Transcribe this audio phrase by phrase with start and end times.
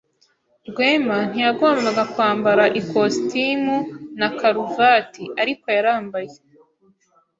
[0.69, 3.77] Rwema ntiyagombaga kwambara ikositimu
[4.19, 6.35] na karuvati, ariko yarambaye.